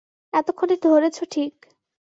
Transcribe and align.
এতক্ষণে 0.33 0.75
ধরেছ 0.83 1.17
ঠিক। 1.31 1.53